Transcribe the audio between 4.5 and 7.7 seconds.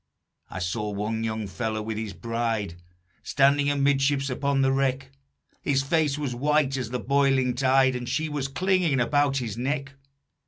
the wreck; His face was white as the boiling